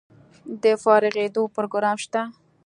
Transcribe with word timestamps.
د 0.63 0.65
فارغیدو 0.83 1.43
پروګرام 1.55 1.95
شته؟ 2.03 2.21